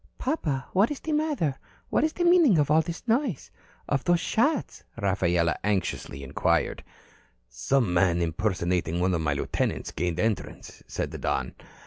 [0.17, 1.59] "Papa, what is the matter?
[1.89, 3.51] What is the meaning of all this noise?
[3.87, 6.83] Of those shots?" Rafaela anxiously inquired.
[7.47, 11.53] "Some man impersonating one of my lieutenants gained entrance," said the Don.